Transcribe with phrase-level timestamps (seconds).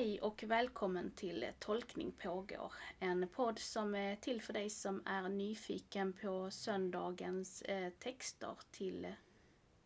[0.00, 2.72] Hej och välkommen till Tolkning pågår.
[2.98, 9.14] En podd som är till för dig som är nyfiken på söndagens eh, texter till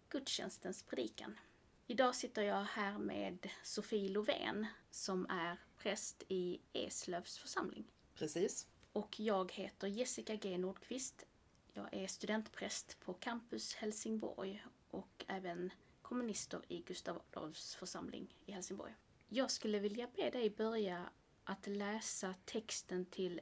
[0.08, 1.38] gudstjänstens predikan.
[1.86, 7.84] Idag sitter jag här med Sofie Lovén som är präst i Eslövs församling.
[8.14, 8.68] Precis.
[8.92, 11.26] Och jag heter Jessica G Nordqvist.
[11.72, 15.72] Jag är studentpräst på Campus Helsingborg och även
[16.02, 18.94] kommunister i Gustav Adolfs församling i Helsingborg.
[19.36, 21.10] Jag skulle vilja be dig börja
[21.44, 23.40] att läsa texten till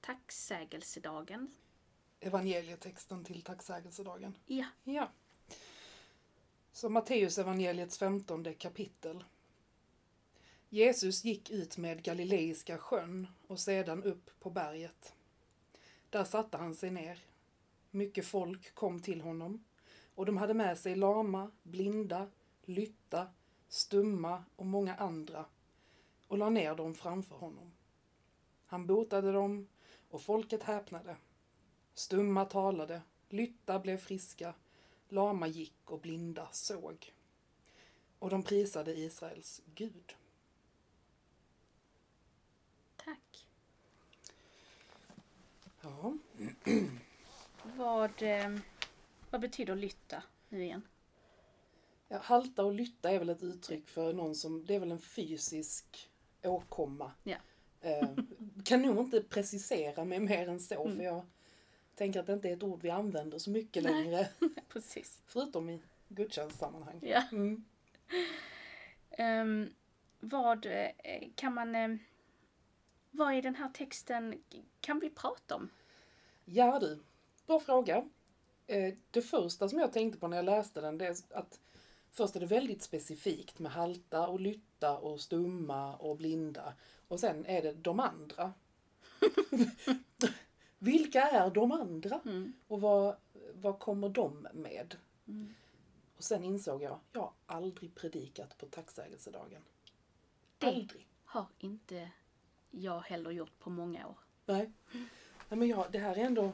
[0.00, 1.54] tacksägelsedagen.
[2.20, 4.34] Evangelietexten till tacksägelsedagen.
[4.46, 4.66] Ja.
[4.84, 5.10] Ja.
[6.72, 9.24] Så Matteus evangeliets femtonde kapitel.
[10.68, 15.14] Jesus gick ut med Galileiska sjön och sedan upp på berget.
[16.10, 17.24] Där satte han sig ner.
[17.90, 19.64] Mycket folk kom till honom
[20.14, 22.28] och de hade med sig lama, blinda,
[22.64, 23.28] lytta,
[23.70, 25.44] stumma och många andra
[26.28, 27.72] och la ner dem framför honom.
[28.66, 29.68] Han botade dem
[30.10, 31.16] och folket häpnade.
[31.94, 34.54] Stumma talade, lytta blev friska,
[35.08, 37.12] lama gick och blinda såg.
[38.18, 40.16] Och de prisade Israels Gud.
[42.96, 43.46] Tack.
[45.80, 46.14] Ja,
[47.62, 48.58] Vad, eh,
[49.30, 50.82] vad betyder lytta nu igen?
[52.12, 54.98] Ja, halta och lytta är väl ett uttryck för någon som, det är väl en
[54.98, 56.10] fysisk
[56.42, 57.12] åkomma.
[57.22, 57.36] Ja.
[57.80, 58.08] Eh,
[58.64, 61.26] kan nog inte precisera mig mer än så för jag
[61.94, 63.92] tänker att det inte är ett ord vi använder så mycket Nej.
[63.92, 64.28] längre.
[64.68, 65.22] Precis.
[65.26, 66.98] Förutom i gudstjänstsammanhang.
[67.02, 67.22] Ja.
[67.32, 67.64] Mm.
[69.10, 69.70] Ehm,
[70.20, 71.74] vad eh, kan man...
[71.74, 71.96] Eh,
[73.10, 74.42] vad i den här texten
[74.80, 75.70] kan vi prata om?
[76.44, 77.02] Ja du,
[77.46, 78.08] bra fråga.
[79.10, 81.60] Det första som jag tänkte på när jag läste den det är att
[82.10, 86.74] först är det väldigt specifikt med halta och lytta och stumma och blinda.
[87.08, 88.52] Och sen är det de andra.
[90.78, 92.20] Vilka är de andra?
[92.24, 92.52] Mm.
[92.66, 93.16] Och vad,
[93.54, 94.96] vad kommer de med?
[95.28, 95.54] Mm.
[96.16, 99.62] Och sen insåg jag, jag har aldrig predikat på tacksägelsedagen.
[100.58, 101.06] Det Aldrig.
[101.24, 102.10] har inte
[102.70, 104.18] jag heller gjort på många år.
[104.46, 104.72] Nej.
[105.48, 106.52] Nej men jag, det här är ändå...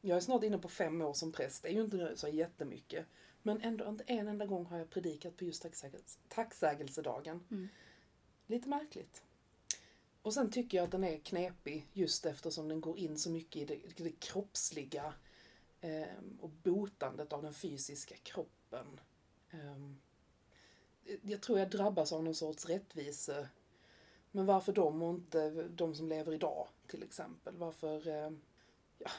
[0.00, 1.62] Jag är snart inne på fem år som präst.
[1.62, 3.06] Det är ju inte så jättemycket.
[3.48, 7.44] Men ändå inte en enda gång har jag predikat på just tacksägels, tacksägelsedagen.
[7.50, 7.68] Mm.
[8.46, 9.22] Lite märkligt.
[10.22, 13.62] Och sen tycker jag att den är knepig just eftersom den går in så mycket
[13.62, 15.14] i det, det kroppsliga
[15.80, 16.02] eh,
[16.40, 19.00] och botandet av den fysiska kroppen.
[19.50, 19.90] Eh,
[21.22, 23.48] jag tror jag drabbas av någon sorts rättvise
[24.30, 27.56] men varför de och inte de som lever idag till exempel?
[27.56, 28.08] Varför...
[28.08, 28.30] Eh,
[28.98, 29.10] ja,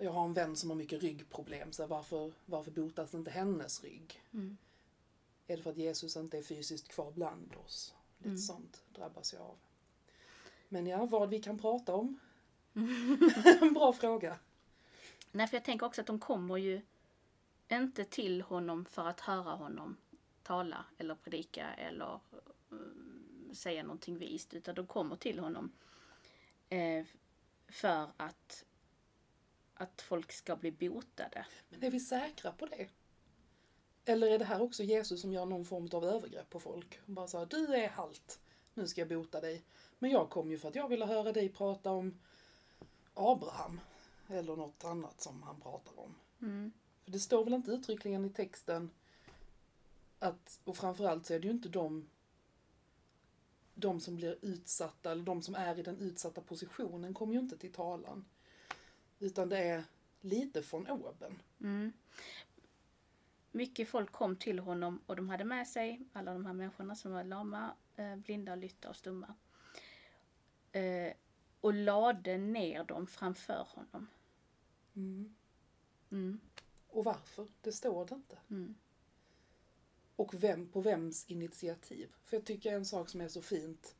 [0.00, 4.22] jag har en vän som har mycket ryggproblem, så varför, varför botas inte hennes rygg?
[4.32, 4.56] Mm.
[5.46, 7.94] Är det för att Jesus inte är fysiskt kvar bland oss?
[8.18, 8.38] Lite Mm.
[8.38, 9.56] sånt drabbas jag av.
[10.68, 12.18] Men ja, vad vi kan prata om?
[13.60, 14.38] en bra fråga.
[15.32, 16.80] Nej, för jag tänker också att de kommer ju
[17.68, 19.96] inte till honom för att höra honom
[20.42, 22.20] tala eller predika eller
[22.70, 25.72] mm, säga någonting vist, utan de kommer till honom
[26.68, 27.04] eh,
[27.68, 28.64] för att,
[29.76, 31.46] att folk ska bli botade.
[31.68, 32.88] Men är vi säkra på det?
[34.04, 37.00] Eller är det här också Jesus som gör någon form av övergrepp på folk?
[37.06, 38.40] Och bara här, du är halt,
[38.74, 39.64] nu ska jag bota dig.
[39.98, 42.18] Men jag kom ju för att jag ville höra dig prata om
[43.14, 43.80] Abraham.
[44.28, 46.14] Eller något annat som han pratar om.
[46.40, 46.72] Mm.
[47.04, 48.90] För det står väl inte uttryckligen i texten
[50.18, 52.08] att, och framförallt så är det ju inte de,
[53.74, 57.58] de som blir utsatta, eller de som är i den utsatta positionen kommer ju inte
[57.58, 58.24] till talan.
[59.18, 59.84] Utan det är
[60.20, 61.38] lite från oben.
[61.60, 61.92] Mm.
[63.50, 67.12] Mycket folk kom till honom och de hade med sig alla de här människorna som
[67.12, 69.34] var lama, eh, blinda, lytta och stumma.
[70.72, 71.12] Eh,
[71.60, 74.06] och lade ner dem framför honom.
[74.96, 75.34] Mm.
[76.10, 76.40] Mm.
[76.88, 77.46] Och varför?
[77.60, 78.38] Det står det inte.
[78.50, 78.74] Mm.
[80.16, 82.12] Och vem, på vems initiativ?
[82.24, 83.96] För jag tycker en sak som är så fint,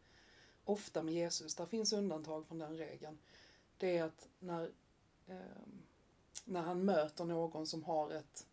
[0.64, 3.18] ofta med Jesus, där finns undantag från den regeln,
[3.76, 4.70] det är att när,
[6.44, 8.46] när han möter någon som har ett,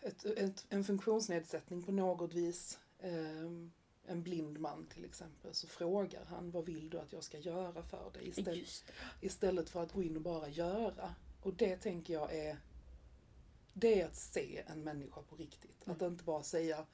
[0.00, 3.72] ett, ett, en funktionsnedsättning på något vis, ehm,
[4.06, 7.82] en blind man till exempel, så frågar han vad vill du att jag ska göra
[7.82, 8.28] för dig?
[8.28, 8.84] Istället,
[9.20, 11.14] istället för att gå in och bara göra.
[11.42, 12.58] Och det tänker jag är
[13.74, 15.88] det är att se en människa på riktigt.
[15.88, 16.86] Att inte bara säga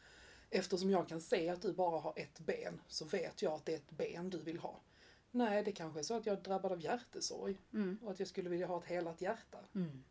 [0.51, 3.73] eftersom jag kan se att du bara har ett ben så vet jag att det
[3.73, 4.81] är ett ben du vill ha.
[5.31, 7.99] Nej, det kanske är så att jag är drabbad av hjärtesorg Mm.
[8.03, 9.59] och att jag skulle vilja ha ett helat hjärta.
[9.75, 10.03] Mm.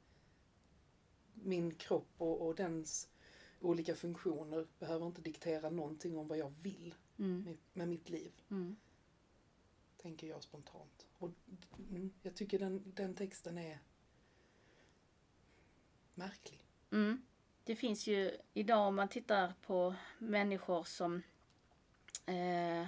[1.33, 3.09] Min kropp och, och dens
[3.61, 7.43] olika funktioner behöver inte diktera någonting om vad jag vill Mm.
[7.43, 8.75] med, med mitt liv, Mm.
[9.97, 11.07] tänker jag spontant.
[11.17, 11.29] Och
[11.89, 13.79] mm, jag tycker den, den texten är
[16.13, 16.65] märklig.
[16.91, 17.21] Mm.
[17.63, 21.21] Det finns ju idag om man tittar på människor som
[22.25, 22.87] eh,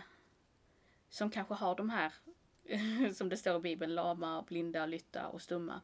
[1.11, 2.13] som kanske har de här
[3.13, 5.81] som det står i Bibeln, lama, blinda, lytta och stumma.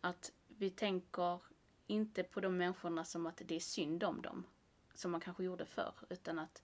[0.00, 1.40] Att vi tänker
[1.86, 4.46] inte på de människorna som att det är synd om dem.
[4.94, 5.94] Som man kanske gjorde förr.
[6.10, 6.62] Utan att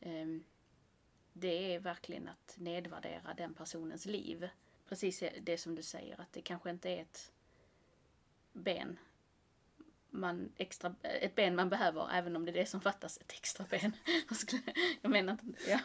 [0.00, 0.26] eh,
[1.32, 4.48] det är verkligen att nedvärdera den personens liv.
[4.88, 7.32] Precis det som du säger, att det kanske inte är ett
[8.52, 8.98] ben
[10.12, 13.66] man extra, ett ben man behöver även om det är det som fattas, ett extra
[13.70, 13.92] ben.
[15.02, 15.78] Jag menar inte, ja.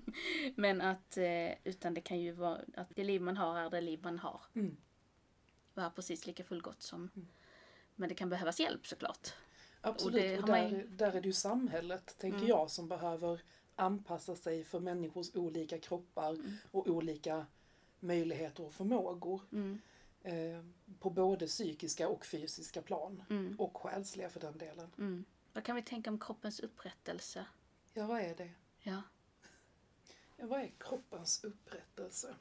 [0.54, 3.80] Men att, eh, utan det kan ju vara att det liv man har är det
[3.80, 4.40] liv man har.
[4.54, 4.76] Mm.
[5.74, 7.28] Och är precis lika fullgott som, Mm.
[7.94, 9.28] men det kan behövas hjälp såklart.
[9.80, 12.48] Absolut, och, man där, ju- där är det ju samhället, tänker Mm.
[12.48, 13.40] jag, som behöver
[13.76, 16.52] anpassa sig för människors olika kroppar Mm.
[16.70, 17.46] och olika
[18.00, 19.42] möjligheter och förmågor.
[19.52, 19.80] Mm,
[20.28, 20.62] Eh,
[20.98, 23.22] på både psykiska och fysiska plan.
[23.30, 24.90] mm, Och själsliga för den delen.
[24.98, 25.24] mm.
[25.52, 27.46] Vad kan vi tänka om kroppens upprättelse?
[27.94, 28.50] Ja, vad är det?
[28.80, 29.02] Ja.
[30.36, 32.34] Ja, vad är kroppens upprättelse?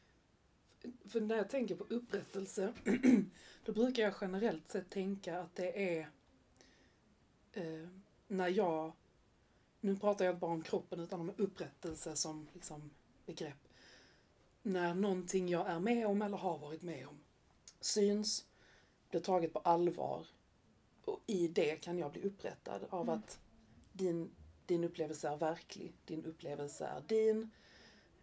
[1.06, 2.74] För när jag tänker på upprättelse,
[3.66, 6.10] då brukar jag generellt sett tänka att det är
[7.54, 7.88] eh,
[8.28, 8.92] när jag,
[9.80, 12.90] nu pratar jag inte bara om kroppen utan om upprättelse som liksom
[13.26, 13.68] begrepp.
[14.62, 17.20] När någonting jag är med om eller har varit med om
[17.82, 18.46] syns,
[19.10, 20.28] blir taget på allvar
[21.06, 23.20] och i det kan jag bli upprättad av Mm.
[23.20, 23.40] att
[23.94, 24.32] din,
[24.66, 27.50] din upplevelse är verklig, din upplevelse är din,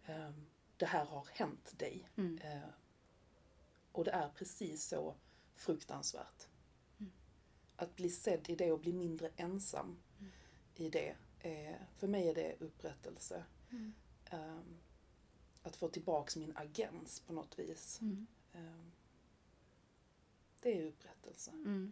[0.07, 0.45] Ehm,
[0.77, 2.09] det här har hänt dig.
[2.15, 2.37] Mm.
[2.43, 2.69] Eh,
[3.91, 5.15] och det är precis så
[5.55, 6.47] fruktansvärt.
[6.99, 7.11] Mm.
[7.75, 10.31] Att bli sedd i det och bli mindre ensam Mm.
[10.75, 11.15] i det,
[11.97, 13.43] för mig är det upprättelse.
[14.25, 14.77] Ehm,
[15.63, 18.01] att få tillbaks min agens på något vis.
[18.01, 18.27] Mm.
[20.65, 21.51] Det är upprättelse.
[21.51, 21.91] Mm.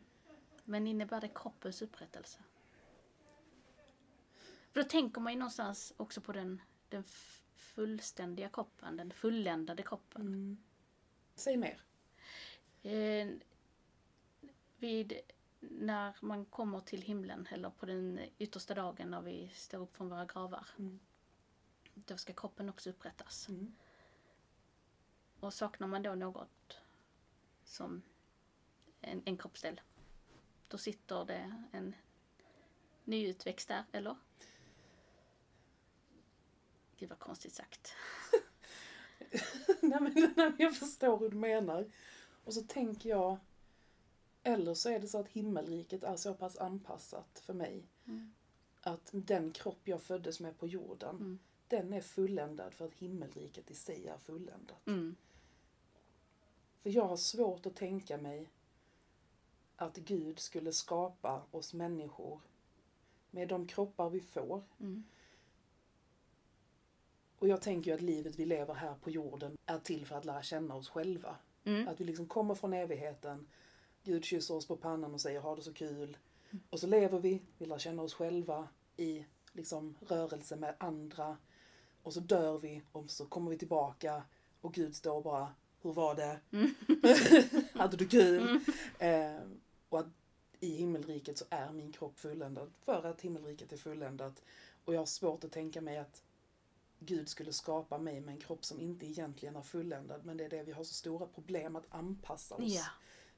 [0.63, 2.39] Men innebär det kroppens upprättelse?
[4.71, 7.03] För då tänker man ju någonstans också på den, den
[7.55, 10.21] fullständiga kroppen, den fulländade kroppen.
[10.21, 10.57] Mm.
[11.35, 11.81] Säg mer.
[12.83, 13.27] Eh,
[14.77, 15.13] vid,
[15.59, 20.09] när man kommer till himlen eller på den yttersta dagen när vi står upp från
[20.09, 20.67] våra gravar.
[20.79, 20.99] Mm.
[21.93, 23.49] Då ska kroppen också upprättas.
[23.49, 23.75] Mm.
[25.39, 26.77] Och saknar man då något
[27.63, 28.03] som
[29.03, 29.81] en, en kroppsdel,
[30.67, 31.95] då sitter det en
[33.03, 34.15] nyutväxt där, eller?
[36.97, 37.93] Gud vad konstigt sagt.
[39.81, 41.91] nej, men, nej, men jag förstår hur du menar.
[42.43, 43.37] Och så tänker jag,
[44.43, 48.33] eller så är det så att himmelriket är så pass anpassat för mig Mm.
[48.81, 51.39] att den kropp jag föddes med på jorden, Mm.
[51.67, 54.87] den är fulländad för att himmelriket i sig är fulländat.
[54.87, 55.15] Mm.
[56.79, 58.49] För jag har svårt att tänka mig
[59.75, 62.41] att Gud skulle skapa oss människor
[63.31, 64.63] med de kroppar vi får.
[64.79, 65.03] Mm.
[67.39, 70.25] Och jag tänker ju att livet vi lever här på jorden är till för att
[70.25, 71.35] lära känna oss själva.
[71.63, 71.87] Mm.
[71.87, 73.47] Att vi liksom kommer från evigheten.
[74.03, 76.17] Gud kysser oss på pannan och säger ha det så kul.
[76.69, 81.37] Och så lever vi, vi lär känna oss själva i liksom rörelse med andra.
[82.03, 84.23] Och så dör vi och så kommer vi tillbaka
[84.61, 86.39] och Gud står bara, hur var det?
[87.79, 88.59] Hade du kul?
[88.99, 89.35] Eh,
[89.93, 90.07] och att
[90.59, 94.43] i himmelriket så är min kropp fulländad för att himmelriket är fulländat.
[94.85, 96.23] Och jag har svårt att tänka mig att
[96.99, 100.25] Gud skulle skapa mig med en kropp som inte egentligen är fulländad.
[100.25, 102.63] Men det är det vi har så stora problem att anpassa oss.
[102.75, 102.85] Ja.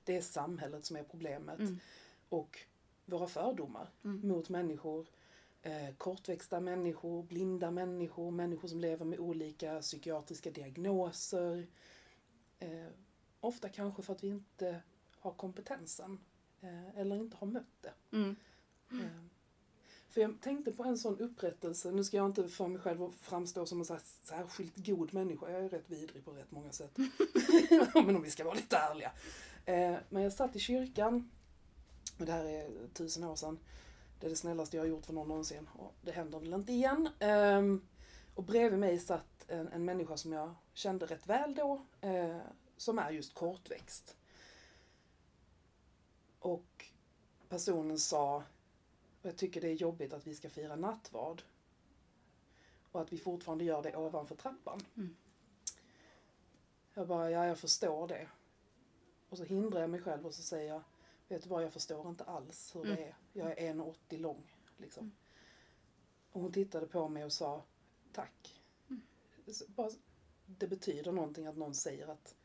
[0.04, 1.60] Det är samhället som är problemet.
[1.60, 1.80] Mm.
[2.30, 2.60] Och
[3.06, 4.28] våra fördomar Mm.
[4.28, 5.08] mot människor.
[5.62, 11.68] Eh, kortväxta människor, blinda människor, människor som lever med olika psykiatriska diagnoser.
[12.60, 12.88] Eh,
[13.40, 14.82] ofta kanske för att vi inte
[15.20, 16.20] har kompetensen.
[16.66, 17.94] Eh, eller inte har mött det.
[18.18, 18.36] Mm.
[18.92, 18.98] Eh,
[20.10, 23.66] För jag tänkte på en sån upprättelse, nu ska jag inte för mig själv framstå
[23.66, 26.98] som en så här särskilt god människa, jag är rätt vidrig på rätt många sätt.
[27.94, 29.12] Men om vi ska vara lite ärliga.
[29.66, 31.32] Eh, Men jag satt i kyrkan,
[32.20, 33.60] och det här är tusen år sedan,
[34.20, 36.72] det är det snällaste jag har gjort för någon någonsin, och det händer väl inte
[36.74, 37.10] igen.
[37.20, 37.82] Ehm,
[38.36, 41.86] Och bredvid mig satt en, en människa som jag kände rätt väl då,
[42.78, 44.16] som är just kortväxt.
[46.40, 46.86] Och
[47.50, 48.36] personen sa,
[49.22, 51.42] och jag tycker det är jobbigt att vi ska fira nattvard.
[52.92, 54.80] Och att vi fortfarande gör det ovanför trappan.
[54.96, 55.16] Mm.
[56.94, 58.28] Jag bara, ja jag förstår det.
[59.30, 60.82] Och så hindrar jag mig själv och så säger jag,
[61.28, 62.96] vet du vad, jag förstår inte alls hur Mm.
[62.96, 63.16] det är.
[63.34, 65.12] Jag är 1,80 lång Liksom.
[66.32, 67.64] Och hon tittade på mig och sa
[68.14, 68.62] tack.
[69.52, 69.92] Så Bara,
[70.46, 72.36] det betyder någonting att någon säger att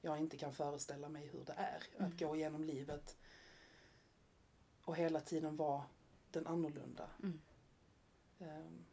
[0.00, 3.16] jag inte kan föreställa mig hur det är att gå igenom livet
[4.86, 5.84] och hela tiden vara
[6.30, 7.10] den annorlunda.
[7.22, 7.40] Mm.
[8.38, 8.84] Ehm,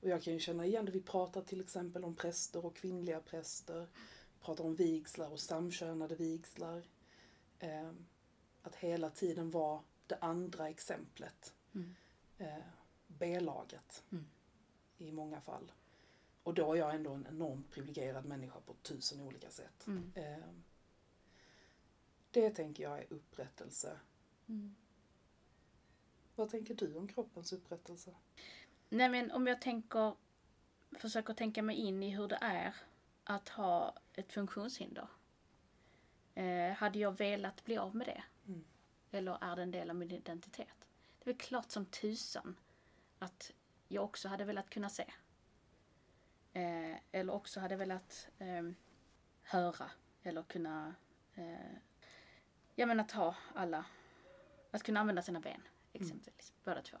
[0.00, 0.92] och jag kan ju känna igen det.
[0.92, 3.88] Vi pratar till exempel om präster och kvinnliga präster.
[4.38, 6.82] Vi pratar om vigslar och samkönade vigslar.
[7.58, 8.06] Ehm,
[8.62, 11.54] att hela tiden vara det andra exemplet.
[11.74, 11.94] Mm.
[12.38, 12.64] Eh,
[13.06, 14.26] B-laget Mm.
[14.98, 15.72] i många fall.
[16.42, 19.86] Och då är jag ändå en enormt privilegierad människa på tusen olika sätt.
[19.86, 20.12] Mm.
[20.14, 20.62] Ehm,
[22.30, 23.98] det tänker jag är upprättelse.
[24.48, 24.76] Mm.
[26.34, 28.14] Vad tänker du om kroppens upprättelse?
[28.88, 30.14] Nej men om jag tänker,
[30.90, 32.74] försöker tänka mig in i hur det är
[33.24, 35.08] att ha ett funktionshinder.
[36.34, 38.24] Eh, hade jag velat bli av med det?
[38.46, 38.64] Mm.
[39.10, 40.88] Eller är det en del av min identitet?
[41.18, 42.56] Det är väl klart som tusan
[43.18, 43.52] att
[43.88, 45.12] jag också hade velat kunna se.
[46.52, 48.74] Eh, eller också hade velat ehm,
[49.42, 49.90] höra
[50.22, 50.94] eller kunna,
[51.34, 53.84] eh, men att ha alla,
[54.76, 55.60] att kunna använda sina ben
[55.92, 56.96] exempelvis, båda två.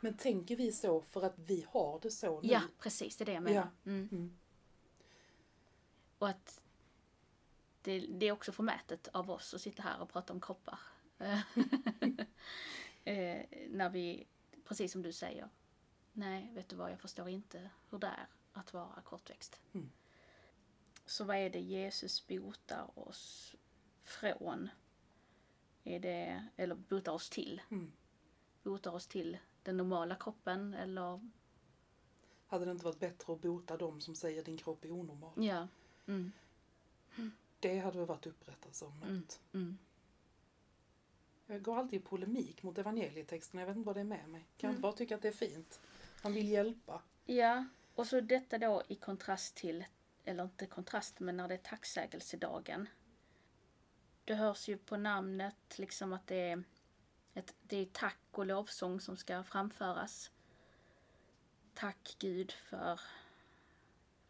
[0.00, 2.48] Men tänker vi så för att vi har det så nu?
[2.48, 3.16] Ja, precis.
[3.16, 3.70] Det är det jag menar.
[3.82, 3.90] Ja.
[3.90, 4.08] Mm.
[4.12, 4.38] Mm.
[6.18, 6.60] Och att
[7.82, 10.78] det, det är också förmätet av oss att sitta här och prata om kroppar.
[13.04, 14.26] eh, när vi,
[14.64, 15.48] precis som du säger,
[16.12, 19.60] nej, vet du vad, jag förstår inte hur det är att vara kortväxt.
[19.72, 19.90] Mm.
[21.06, 23.54] Så vad är det Jesus botar oss
[24.02, 24.68] från?
[25.84, 27.62] Är det, eller botar oss till?
[27.70, 27.92] Mm.
[28.62, 31.28] Botar oss till den normala kroppen eller,
[32.46, 35.32] Hade det inte varit bättre att bota dem som säger din kropp är onormal?
[35.36, 35.68] ja.
[36.06, 36.32] Mm,
[37.60, 39.08] Det hade väl varit upprättelse om något.
[39.08, 39.24] Mm.
[39.52, 39.78] mm.
[41.46, 43.62] Jag går alltid i polemik mot evangelietexterna.
[43.62, 44.40] Jag vet inte vad det är med mig.
[44.40, 44.70] Kan jag Mm.
[44.76, 45.80] inte bara tycka att det är fint?
[46.22, 47.02] Han vill hjälpa.
[47.26, 49.84] Ja, och så detta då i kontrast till,
[50.24, 52.88] eller inte kontrast, men när det är tacksägelsedagen.
[54.30, 56.64] Det hörs ju på namnet liksom att det är,
[57.34, 60.30] ett, det är tack och lovsång som ska framföras.
[61.74, 63.00] Tack Gud för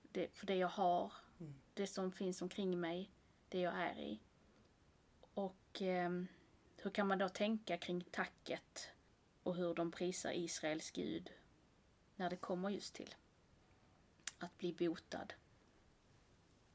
[0.03, 1.55] det, för det jag har, Mm.
[1.75, 3.11] det som finns omkring mig,
[3.49, 4.21] det jag är i.
[5.35, 6.29] Och ehm,
[6.77, 8.89] hur kan man då tänka kring tacket
[9.43, 11.33] och hur de prisar Israels Gud
[12.17, 13.15] när det kommer just till
[14.39, 15.33] att bli botad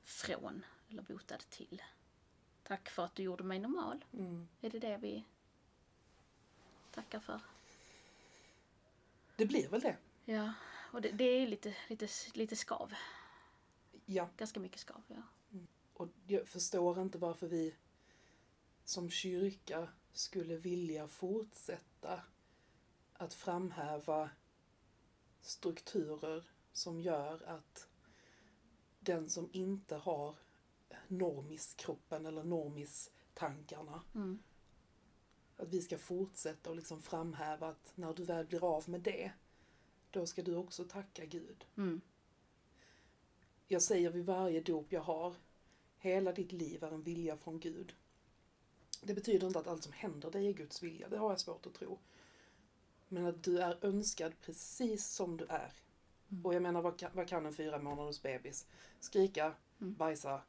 [0.03, 1.81] från eller botad till.
[2.67, 4.05] Tack för att du gjorde mig normal.
[4.13, 4.47] Mm.
[4.61, 5.23] Är det det vi
[6.91, 7.41] tackar för?
[9.35, 9.97] Det blir väl det.
[10.25, 10.53] Ja,
[10.91, 12.93] och det, det är lite, lite, lite skav.
[14.05, 14.29] Ja.
[14.37, 15.21] Ganska mycket skav, ja.
[15.93, 17.75] Och jag förstår inte varför vi
[18.83, 22.21] som kyrka skulle vilja fortsätta
[23.13, 24.29] att framhäva
[25.41, 26.43] strukturer
[26.73, 27.87] som gör att
[28.99, 30.35] den som inte har
[31.09, 34.39] normiskroppen eller normistankarna Mm.
[35.57, 39.31] att vi ska fortsätta och liksom framhäva att när du väl blir av med det
[40.11, 41.65] då ska du också tacka Gud.
[41.77, 42.01] Mm.
[43.67, 45.35] Jag säger vid varje dop jag har,
[45.97, 47.95] hela ditt liv är en vilja från Gud.
[49.03, 51.65] Det betyder inte att allt som händer dig är Guds vilja, det har jag svårt
[51.65, 51.99] att tro.
[53.07, 55.73] Men att du är önskad precis som du är.
[56.31, 56.45] Mm.
[56.45, 58.67] Och jag menar, vad kan, vad kan en fyra månaders bebis?
[58.99, 59.93] Skrika, Mm.
[59.93, 60.41] bajsa,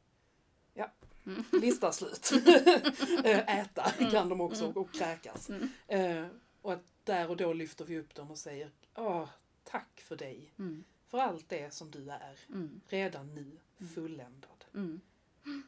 [0.77, 0.91] ja,
[1.25, 1.43] Mm.
[1.61, 2.31] lista slut.
[3.23, 5.49] Eh, Äta kan de också och kräkas.
[5.49, 5.69] Mm.
[5.87, 6.27] Eh,
[6.61, 9.29] och att där och då lyfter vi upp dem och säger, åh,
[9.63, 10.53] tack för dig.
[10.59, 10.83] Mm.
[11.07, 12.81] För allt det som du är Mm.
[12.87, 13.57] redan nu
[13.95, 14.65] fulländad.
[14.73, 15.01] Mm.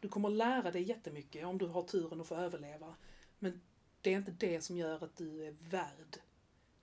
[0.01, 2.95] Du kommer lära dig jättemycket om du har turen att få överleva.
[3.39, 3.61] Men
[4.01, 6.17] det är inte det som gör att du är värd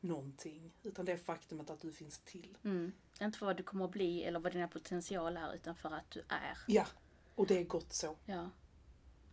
[0.01, 0.73] någonting.
[0.83, 2.59] Utan det är faktumet att du finns till.
[2.65, 2.93] Mm.
[3.21, 6.11] Inte för vad du kommer att bli eller vad dina potential är utan för att
[6.11, 6.59] du är.
[6.67, 6.87] Ja,
[7.37, 8.17] och det är gott så.
[8.25, 8.51] Ja.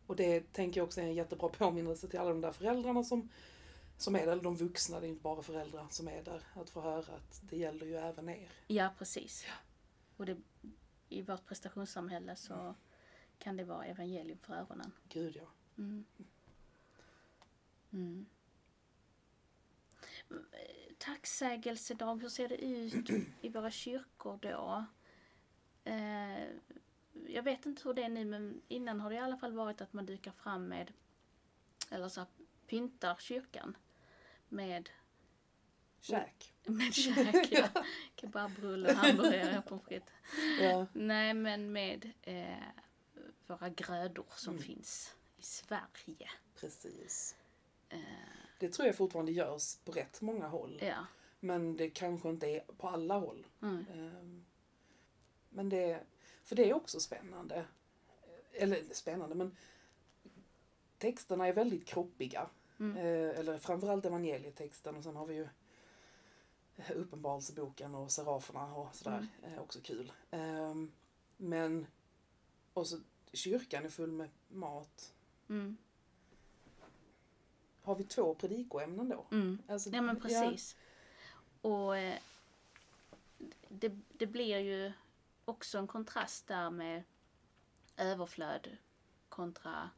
[0.08, 3.30] Och det tänker jag också är en jättebra påminnelse till alla de där föräldrarna som,
[3.98, 6.44] som är där, eller de vuxna, det är inte bara föräldrar som är där.
[6.56, 8.50] Att få höra att det gäller ju även er.
[8.68, 9.46] Ja, precis.
[10.18, 10.38] Och det,
[11.10, 12.76] i vårt prestationssamhälle så
[13.40, 14.92] kan det vara evangelium för öronen.
[15.10, 15.48] Gud ja.
[15.78, 16.06] Mm.
[17.92, 18.26] Mm.
[20.98, 23.10] Tacksägelsedag, hur ser det ut
[23.42, 24.86] i våra kyrkor då?
[25.84, 26.48] Eh,
[27.28, 29.82] jag vet inte hur det är nu men innan har det i alla fall varit
[29.82, 30.94] att man dukar fram med,
[31.92, 32.30] eller så här,
[32.68, 33.78] pyntar kyrkan
[34.50, 34.90] med,
[36.02, 36.54] Käk.
[36.66, 37.84] med käk, ja.
[38.16, 40.10] kebabrullar, hamburgare, pommes frites.
[40.62, 40.88] Ja.
[40.94, 42.58] Nej, men med eh,
[43.48, 44.64] våra grödor som Mm.
[44.66, 46.30] finns i Sverige.
[46.56, 47.36] Precis.
[47.90, 48.00] Eh,
[48.60, 50.80] Det tror jag fortfarande görs på rätt många håll.
[50.82, 51.06] Ja.
[51.40, 53.48] Men det kanske inte är på alla håll.
[53.62, 53.86] Mm.
[53.94, 54.46] Ehm,
[55.50, 56.04] Men det,
[56.44, 57.66] för det är också spännande.
[58.54, 59.56] Eller spännande, men
[60.98, 62.50] texterna är väldigt kroppiga.
[62.80, 62.98] Mm.
[62.98, 65.48] Eh, Eller framförallt evangelietexten och sen har vi ju
[66.96, 69.28] Uppenbarelseboken och Seraferna och sådär.
[69.44, 70.12] Eh, Också kul.
[70.32, 70.92] Ehm,
[71.38, 71.88] Men,
[72.74, 73.00] och så
[73.34, 75.14] kyrkan är full med mat.
[75.50, 75.78] Mm.
[77.82, 79.26] Har vi två predikoämnen då?
[79.32, 79.58] Mm.
[79.68, 80.76] Alltså, Ja men precis.
[81.62, 82.20] Och eh,
[83.70, 84.92] det, det blir ju
[85.46, 87.04] också en kontrast där med
[87.98, 88.78] överflöd
[89.30, 89.90] kontra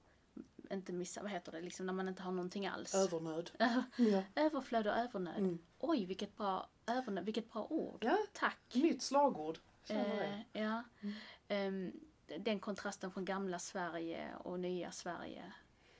[0.71, 2.95] inte missa, vad heter det, liksom när man inte har någonting alls.
[2.95, 3.51] Övernöd.
[3.97, 4.23] Ja.
[4.35, 5.37] Överflöd och övernöd.
[5.37, 5.57] Mm.
[5.79, 8.03] Oj, vilket bra, övernöd, vilket bra ord.
[8.03, 8.59] ja, Tack.
[8.73, 9.59] nytt slagord.
[9.89, 10.83] Eh, ja.
[11.01, 11.13] Mm.
[11.47, 11.91] Ehm,
[12.39, 15.53] den kontrasten från gamla Sverige och nya Sverige.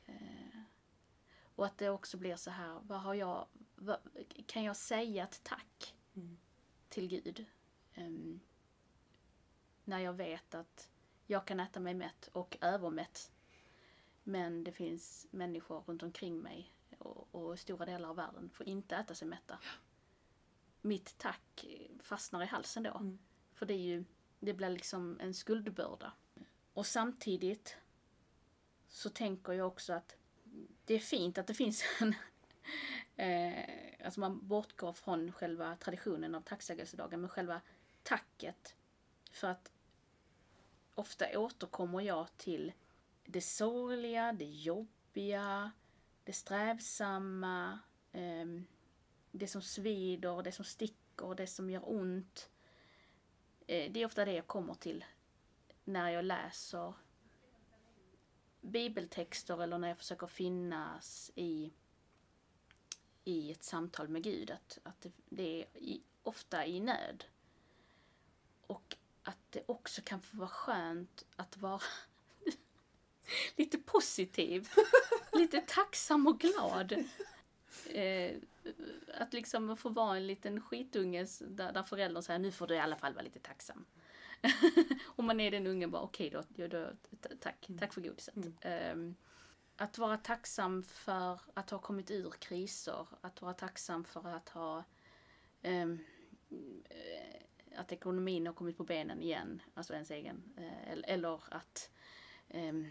[0.06, 0.60] Eh,
[1.56, 3.98] och att det också blir så här, vad har jag, vad,
[4.46, 6.38] kan jag säga ett tack Mm.
[6.90, 7.46] till Gud?
[7.94, 8.40] Ehm,
[9.86, 10.89] när jag vet att
[11.25, 13.32] jag kan äta mig mätt och övermätt.
[14.24, 18.96] Men det finns människor runt omkring mig och, och stora delar av världen får inte
[18.96, 19.60] äta sig mätta.
[20.82, 21.65] Mitt tack
[22.00, 22.98] fastnar i halsen då.
[22.98, 23.20] Mm.
[23.54, 24.06] För det är ju,
[24.39, 26.13] det blir liksom en skuldbörda.
[26.74, 27.77] Och samtidigt
[28.88, 30.15] så tänker jag också att
[30.86, 32.15] det är fint att det finns en...
[33.15, 37.62] Eh, alltså man bortgår från själva traditionen av tacksägelsedagen, men själva
[38.04, 38.75] tacket.
[39.32, 39.72] För att
[40.96, 42.74] ofta återkommer jag till
[43.25, 45.72] det sorgliga, det jobbiga,
[46.24, 47.80] det strävsamma,
[48.12, 48.66] ehm,
[49.32, 52.50] det som svider, det som sticker, det som gör ont.
[53.68, 55.06] Eh, det är ofta det jag kommer till
[55.84, 56.94] när jag läser
[58.62, 61.74] bibeltexter eller när jag försöker finnas i,
[63.24, 64.52] i ett samtal med Gud.
[64.52, 67.25] Att, att det, det är i, ofta i nöd.
[68.68, 71.81] Och att det också kan få vara skönt att vara
[73.55, 74.70] lite positiv.
[75.33, 76.92] lite tacksam och glad.
[77.85, 78.38] Eh,
[79.14, 82.79] att liksom få vara en liten skitunge där, där föräldern säger nu får du i
[82.79, 83.85] alla fall vara lite tacksam.
[85.05, 88.35] och man är den ungen bara okej då, ja, då t- tack, tack för godiset.
[88.35, 88.55] Mm.
[88.61, 89.16] Ehm,
[89.77, 94.83] att vara tacksam för att ha kommit ur kriser, att vara tacksam för att ha
[95.61, 95.96] eh,
[97.75, 101.92] att ekonomin har kommit på benen igen, alltså ens egen, eh, eller, att
[102.50, 102.88] ehm,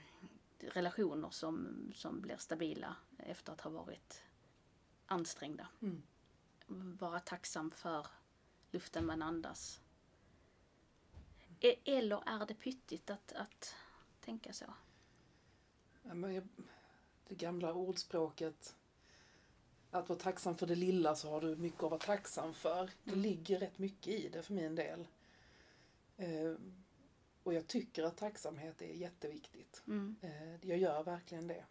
[0.59, 4.23] relationer som, som blir stabila efter att ha varit
[5.07, 5.69] ansträngda.
[5.83, 6.03] Mm.
[7.01, 8.07] Vara tacksam för
[8.71, 9.81] luften man andas.
[11.61, 13.77] E- Eller är det pyttigt att, att
[14.21, 14.75] tänka så?
[16.03, 16.49] Ja, men jag,
[17.29, 18.77] det gamla ordspråket
[19.95, 22.91] att vara tacksam för det lilla så har du mycket att vara tacksam för.
[23.05, 23.23] Det Mm.
[23.23, 25.09] ligger rätt mycket i det för min del.
[26.17, 26.55] Eh,
[27.43, 29.83] och jag tycker att tacksamhet är jätteviktigt.
[29.87, 30.17] Mm.
[30.21, 31.65] Eh, jag gör verkligen det.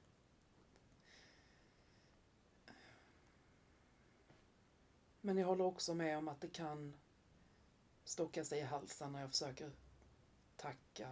[5.21, 6.93] Men jag håller också med om att det kan
[8.03, 9.71] stocka sig i halsen när jag försöker
[10.55, 11.09] tacka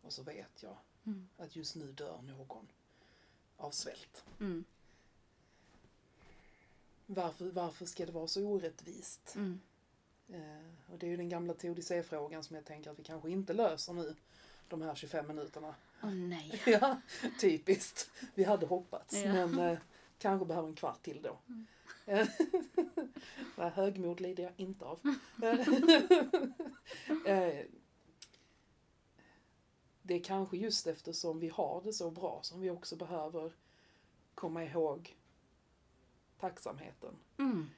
[0.00, 1.28] och så vet jag Mm.
[1.36, 2.68] att just nu dör någon
[3.56, 4.24] av svält.
[4.40, 4.64] Mm.
[7.14, 9.34] Varför, varför ska det vara så orättvist?
[9.36, 9.60] Mm.
[10.28, 13.52] Eh, och det är ju den gamla TODC-frågan som jag tänker att vi kanske inte
[13.52, 14.16] löser nu,
[14.68, 15.74] de här 25 minuterna.
[16.02, 16.62] Åh nej.
[16.66, 17.00] ja,
[17.40, 18.10] typiskt.
[18.34, 19.32] Vi hade hoppats, Ja.
[19.32, 19.78] men eh,
[20.18, 21.38] kanske behöver en kvart till då.
[21.48, 21.66] Mm.
[23.74, 25.00] Högmod lider jag inte av.
[27.26, 27.64] Eh,
[30.02, 33.52] det är kanske just eftersom vi har det så bra som vi också behöver
[34.34, 35.16] komma ihåg
[36.42, 37.16] tacksamheten.
[37.38, 37.70] Mm.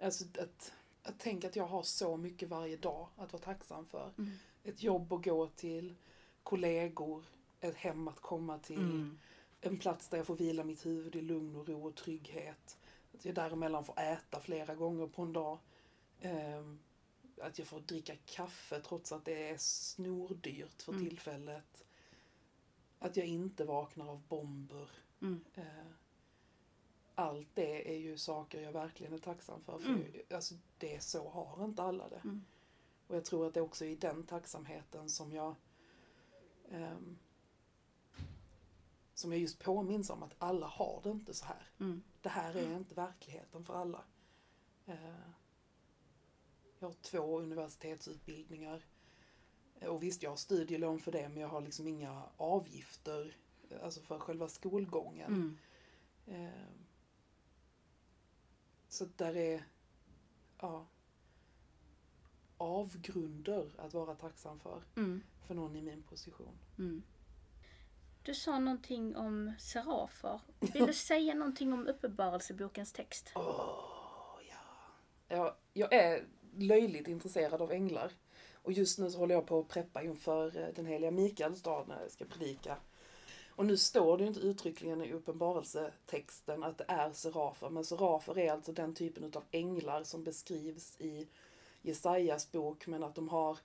[0.00, 0.72] Alltså att,
[1.02, 4.12] att tänka att jag har så mycket varje dag att vara tacksam för.
[4.18, 4.30] Mm.
[4.64, 5.94] Ett jobb att gå till,
[6.42, 7.24] kollegor,
[7.60, 9.18] ett hem att komma till, Mm.
[9.60, 12.78] en plats där jag får vila mitt huvud i lugn och ro och trygghet.
[13.14, 15.58] Att jag däremellan får äta flera gånger på en dag.
[16.20, 16.78] Ehm,
[17.40, 21.04] att jag får dricka kaffe trots att det är snordyrt för Mm.
[21.08, 21.84] tillfället.
[22.98, 24.88] Att jag inte vaknar av bomber.
[25.22, 25.44] Mm.
[25.54, 25.64] Eh,
[27.14, 29.78] allt det är ju saker jag verkligen är tacksam för.
[29.78, 30.12] för Mm.
[30.30, 32.20] alltså, det är så har inte alla det.
[32.24, 32.44] Mm.
[33.06, 35.54] Och jag tror att det också är i den tacksamheten som jag
[36.70, 37.18] ehm,
[39.14, 41.70] som jag just påminns om att alla har det inte så här.
[41.80, 42.02] Mm.
[42.20, 44.04] Det här är inte verkligheten för alla.
[44.86, 45.28] Eh,
[46.78, 48.84] jag har två universitetsutbildningar.
[49.80, 53.36] Och visst, jag har studielån för det, men jag har liksom inga avgifter,
[53.70, 55.32] eh, alltså för själva skolgången.
[55.32, 55.58] Mm.
[56.26, 56.81] Eh,
[58.92, 59.64] Så där är,
[60.60, 60.86] ja,
[62.56, 65.22] avgrunder att vara tacksam för, Mm.
[65.46, 66.58] för någon i min position.
[66.78, 67.02] Mm.
[68.22, 70.40] Du sa någonting om serafer.
[70.60, 73.32] Vill du säga någonting om Uppenbarelsebokens text?
[73.34, 74.56] Åh, ja.
[75.28, 76.26] Jag, jag är
[76.56, 78.12] löjligt intresserad av änglar.
[78.54, 81.88] Och just nu så håller jag på att preppa inför eh, den heliga Mikaels dag
[81.88, 82.76] när jag ska predika.
[83.56, 88.38] Och nu står det ju inte uttryckligen i uppenbarelsetexten att det är serafer, men serafer
[88.38, 91.28] är alltså den typen av änglar som beskrivs i
[91.82, 93.58] Jesajas bok, men att de har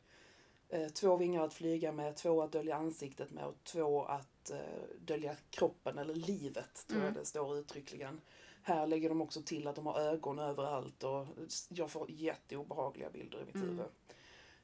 [0.70, 4.58] eh, två vingar att flyga med, två att dölja ansiktet med och två att eh,
[5.00, 7.20] dölja kroppen eller livet, tror jag Mm.
[7.20, 8.22] det står uttryckligen.
[8.62, 11.26] Här lägger de också till att de har ögon överallt och
[11.70, 13.68] jag får jätteobehagliga bilder i mitt Mm.
[13.70, 13.86] huvud.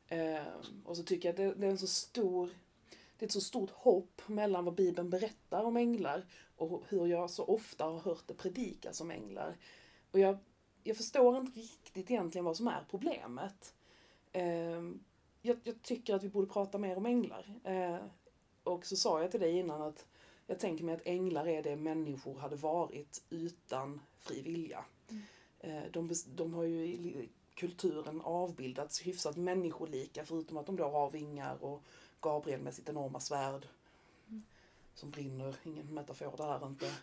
[0.08, 0.44] Eh,
[0.86, 2.50] och så tycker jag att det, det är en så stor
[3.18, 7.30] det är ett så stort hopp mellan vad Bibeln berättar om änglar och hur jag
[7.30, 9.58] så ofta har hört det predikas om änglar.
[10.12, 10.38] Och jag,
[10.84, 13.74] jag förstår inte riktigt egentligen vad som är problemet.
[14.32, 14.82] Eh,
[15.42, 17.54] jag, jag tycker att vi borde prata mer om änglar.
[17.64, 17.98] Eh,
[18.64, 20.06] och så sa jag till dig innan att
[20.48, 24.86] jag tänker mig att änglar är det människor hade varit utan fri vilja.
[25.60, 31.12] Eh, de, de har ju i kulturen avbildats hyfsat människolika förutom att de då har
[31.12, 31.84] vingar och
[32.24, 33.68] Gabriel med sitt enorma svärd.
[34.94, 36.92] Som brinner, ingen metafor det här inte.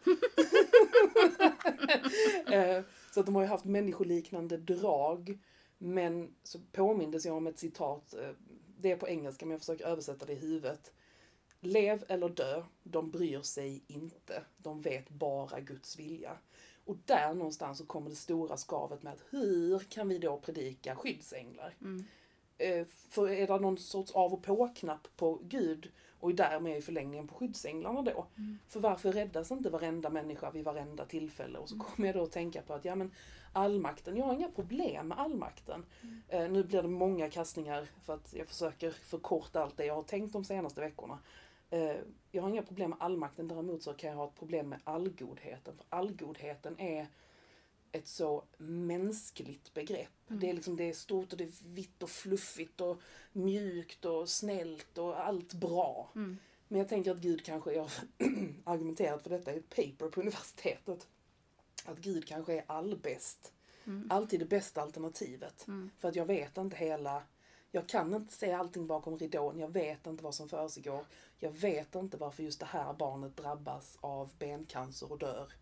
[2.47, 5.39] Eh, så att de har ju haft människoliknande drag.
[5.79, 8.31] Men så påmindes jag om ett citat, eh,
[8.79, 10.93] det är på engelska men jag försöker översätta det i huvudet.
[11.61, 14.43] Lev eller dö, de bryr sig inte.
[14.57, 16.39] De vet bara Guds vilja.
[16.85, 20.97] Och där någonstans så kommer det stora skavet med att hur kan vi då predika
[20.97, 21.75] skyddsänglar?
[21.81, 22.05] Mm.
[22.61, 27.27] Eh, För är det någon sorts av och på-knapp på Gud och därmed i förlängningen
[27.29, 28.27] på skyddsänglarna då?
[28.69, 31.59] För varför räddas inte varenda människa vid varenda tillfälle?
[31.59, 33.11] Och så kommer jag då att tänka på att ja men
[33.53, 35.85] allmakten, jag har inga problem med allmakten.
[36.29, 40.03] Eh, nu blir det många kastningar för att jag försöker förkorta allt det jag har
[40.03, 41.19] tänkt de senaste veckorna.
[41.71, 41.97] Eh,
[42.31, 45.75] jag har inga problem med allmakten, däremot så kan jag ha ett problem med allgodheten.
[45.77, 47.07] För allgodheten är
[47.93, 50.09] ett så mänskligt begrepp.
[50.29, 53.01] Det, är liksom, det är stort och det är vitt och fluffigt och
[53.33, 56.11] mjukt och snällt och allt bra.
[56.15, 56.37] Mm.
[56.69, 57.93] Men jag tänker att Gud kanske, jag har
[58.65, 61.09] argumenterat för detta i ett paper på universitetet,
[61.85, 63.53] att Gud kanske är allbäst.
[64.11, 65.67] Alltid det bästa alternativet.
[65.69, 65.91] Mm.
[65.99, 67.23] För att jag vet inte hela,
[67.71, 71.05] jag kan inte se allting bakom ridån, jag vet inte vad som försiggår.
[71.39, 75.53] Jag vet inte varför just det här barnet drabbas av bencancer och dör.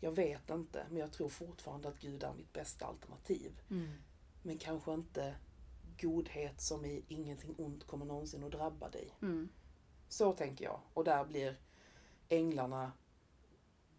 [0.00, 3.60] Jag vet inte, men jag tror fortfarande att Gud är mitt bästa alternativ.
[3.70, 3.92] Mm.
[4.42, 5.36] Men kanske inte
[6.00, 9.10] godhet som i ingenting ont kommer någonsin att drabba dig.
[9.22, 9.48] Mm.
[10.08, 10.80] Så tänker jag.
[10.94, 11.56] Och där blir
[12.28, 12.92] änglarna,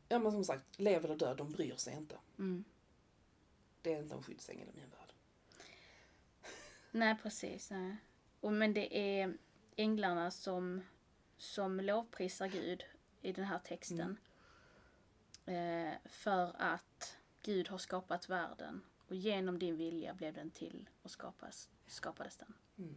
[0.10, 2.18] ja men som sagt, lev eller död, de bryr sig inte.
[2.40, 2.64] Mm.
[3.82, 5.14] Det är inte en skyddsängel i min värld.
[6.92, 7.72] Nej, precis.
[7.72, 7.98] Nej.
[8.40, 9.38] Och, men det är
[9.76, 10.82] änglarna som,
[11.38, 12.84] som lovprisar Gud
[13.22, 14.00] i den här texten.
[14.00, 14.27] Eh,
[16.06, 21.70] för att Gud har skapat världen och genom din vilja blev den till och skapas,
[21.88, 22.54] skapades den.
[22.78, 22.96] Mm.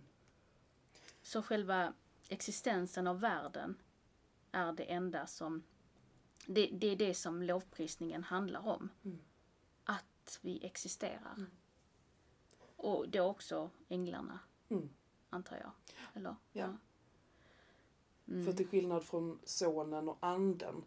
[1.23, 1.93] Så själva
[2.29, 3.77] existensen av världen
[4.53, 5.63] är det enda som...
[6.47, 8.89] Det, det är det som lovprisningen handlar om.
[9.05, 9.19] Mm.
[9.85, 11.47] Att vi existerar.
[12.77, 14.89] Och då också änglarna, Mm.
[15.31, 15.73] antar jag.
[16.15, 16.37] Eller?
[16.53, 16.77] Ja.
[18.29, 18.45] Mm.
[18.45, 20.85] För till skillnad från sonen och anden,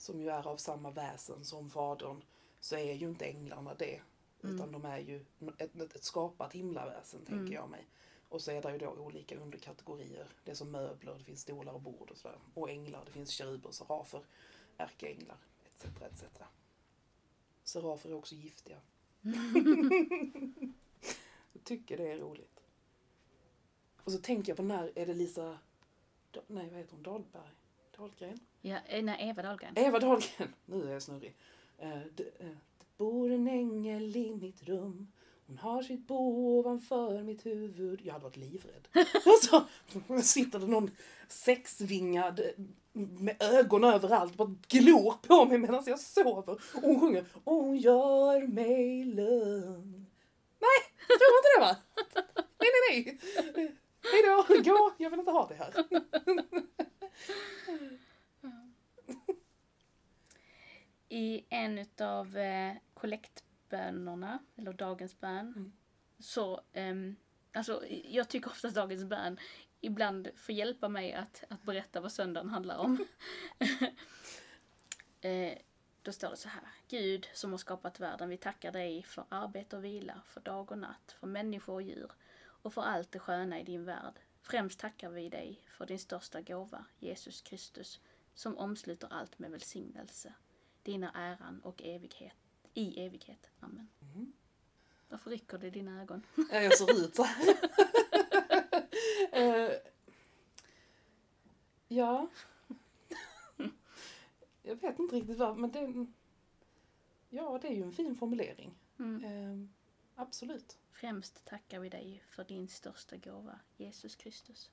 [0.00, 2.22] som ju är av samma väsen som fadern,
[2.60, 4.00] så är ju inte änglarna det.
[4.42, 5.24] Utan de är ju
[5.58, 7.52] ett, ett, skapat himlaväsen, tänker Mm.
[7.52, 7.86] jag mig.
[8.28, 10.26] Och så är det ju då olika underkategorier.
[10.44, 12.38] Det är som möbler, det finns stolar och bord och sådär.
[12.54, 14.20] Och änglar, det finns keruber, serafer,
[14.76, 15.84] ärkeänglar, etc.
[15.84, 16.24] etc.
[17.64, 18.80] Serafer är också giftiga.
[21.52, 22.60] jag tycker det är roligt.
[24.04, 25.58] Och så tänker jag på när är det Lisa,
[26.46, 27.50] nej vad heter hon, Dahlberg?
[28.00, 28.38] Dahlgren?
[28.60, 29.72] Ja, eh, nej, Eva Dahlgren.
[29.76, 30.54] Eva Dahlgren!
[30.66, 31.36] Nu är jag snurrig.
[31.78, 32.46] Eh, det, eh,
[32.78, 35.12] det bor en ängel i mitt rum.
[35.46, 38.00] Hon har sitt bo ovanför mitt huvud.
[38.04, 38.88] Jag hade varit livrädd.
[39.26, 39.66] Alltså,
[40.22, 40.90] sitter det någon
[41.28, 42.40] sexvingad
[42.92, 46.52] med ögon överallt bara glor på mig medan jag sover.
[46.52, 50.06] Och hon sjunger Och hon gör mig lugn.
[50.60, 51.76] Nej, jag tror inte det va?
[52.58, 53.18] Nej, nej,
[53.54, 53.76] nej.
[54.02, 54.92] Hej då, gå.
[54.98, 55.74] Jag vill inte ha det här.
[61.08, 65.72] I en utav eh, kollektbönerna, eller dagens bön, Mm.
[66.18, 67.16] så, ehm,
[67.52, 69.38] alltså jag tycker ofta att dagens bön
[69.80, 73.04] ibland får hjälpa mig att, att berätta vad söndagen handlar om.
[75.20, 75.58] eh,
[76.02, 76.62] Då står det så här.
[76.88, 80.78] Gud som har skapat världen, vi tackar dig för arbete och vila, för dag och
[80.78, 82.12] natt, för människor och djur
[82.62, 84.20] och för allt det sköna i din värld.
[84.42, 88.00] Främst tackar vi dig för din största gåva, Jesus Kristus,
[88.34, 90.34] som omsluter allt med välsignelse.
[90.82, 92.36] Dina äran och evighet,
[92.74, 93.50] i evighet.
[93.60, 93.88] Amen.
[94.00, 94.32] Mm.
[95.08, 96.26] Varför rycker det i dina ögon?
[96.50, 97.26] Ja, jag ser ut så.
[99.32, 99.70] Eh,
[101.88, 102.28] ja.
[104.62, 106.06] Jag vet inte riktigt vad, men det...
[107.30, 108.74] Ja, det är ju en fin formulering.
[108.98, 109.24] Mm.
[109.24, 109.68] Eh,
[110.14, 110.78] absolut.
[111.00, 114.70] Främst tackar vi dig för din största gåva, Jesus Kristus.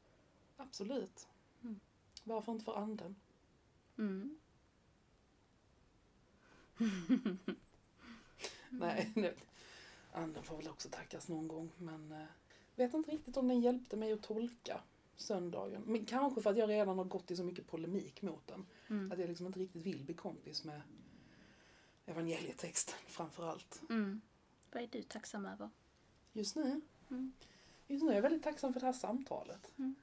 [0.57, 1.27] Absolut.
[1.63, 1.79] Mm.
[2.23, 3.15] Varför inte för anden?
[3.97, 4.39] Mm.
[8.69, 9.35] Nej, nu.
[10.11, 12.25] anden får väl också tackas någon gång, men eh,
[12.75, 14.81] vet inte riktigt om den hjälpte mig att tolka
[15.15, 15.81] söndagen.
[15.85, 18.65] Men kanske för att jag redan har gått i så mycket polemik mot den.
[18.87, 19.11] Mm.
[19.11, 20.81] Att jag liksom inte riktigt vill bli kompis med
[22.05, 23.81] evangelietexten framför allt.
[23.89, 24.21] Mm.
[24.71, 25.69] Vad är du tacksam över?
[26.37, 27.33] Just nu, Mm.
[27.87, 29.71] just nu är jag väldigt tacksam för det här samtalet.
[29.77, 29.95] Mm.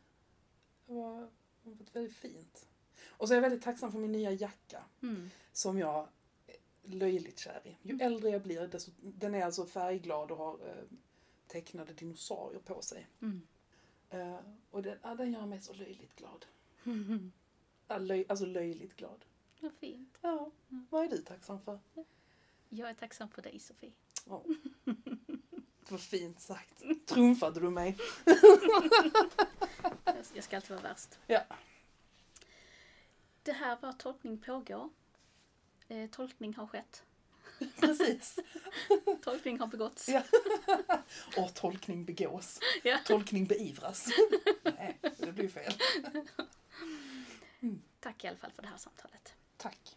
[0.87, 1.21] Det var,
[1.63, 2.67] det var väldigt fint.
[3.07, 4.85] Och så är jag väldigt tacksam för min nya jacka.
[5.03, 5.31] Mm.
[5.53, 6.09] som jag
[6.47, 7.77] är löjligt kär i.
[7.89, 10.85] Ju äldre jag blir, desto, den är alltså färgglad och har eh,
[11.47, 13.07] tecknade dinosaurier på sig.
[13.23, 13.43] Mm.
[14.11, 14.39] Eh,
[14.71, 16.47] och den, ja, den gör mig så löjligt glad.
[16.85, 17.33] Mm.
[17.89, 19.25] Ja, löj, alltså löjligt glad.
[19.61, 20.19] Vad fint.
[20.21, 20.87] Ja, Mm.
[20.91, 21.79] vad är du tacksam för?
[22.69, 23.93] Jag är tacksam för dig, Sofie.
[24.27, 24.45] Ja.
[25.95, 26.83] Var fint sagt.
[27.07, 27.97] Trumfade du mig?
[30.35, 31.19] Jag- ska alltid vara värst.
[31.27, 31.43] Ja.
[33.43, 34.91] Det här var Tolkning pågår.
[35.89, 37.03] Eh, tolkning har skett.
[37.81, 38.39] Precis.
[39.23, 40.09] Tolkning har begåtts.
[40.09, 40.23] Ja.
[41.37, 42.61] Och tolkning begås.
[42.83, 42.99] Ja.
[43.05, 44.09] Tolkning beivras.
[44.63, 45.75] Nej, det blir fel.
[48.01, 49.35] Tack i alla fall för det här samtalet.
[49.57, 49.97] Tack.